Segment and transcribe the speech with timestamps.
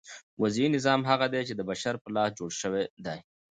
[0.41, 3.19] وضعي نظام هغه دئ، چي د بشر په لاس جوړ سوی دئ.